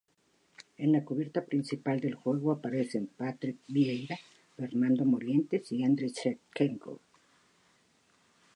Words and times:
En 0.79 0.93
la 0.93 1.05
cubierta 1.05 1.45
principal 1.45 1.99
del 1.99 2.15
juego 2.15 2.51
aparecen 2.51 3.05
Patrick 3.15 3.57
Vieira, 3.67 4.17
Fernando 4.57 5.05
Morientes 5.05 5.71
y 5.71 5.83
Andriy 5.83 6.09
Shevchenko. 6.09 6.99